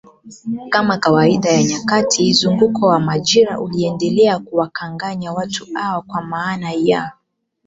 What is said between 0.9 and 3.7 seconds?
kawaida ya nyakati mzunguko wa majira